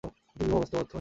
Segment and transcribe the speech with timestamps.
[0.03, 0.87] ওদের বিবাহ অবাস্তব, অর্থহীন।